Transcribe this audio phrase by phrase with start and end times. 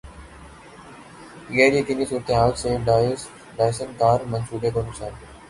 [1.49, 2.75] غیریقینی صورتحال سے
[2.85, 5.11] Datsun car منصوبے کو نقصان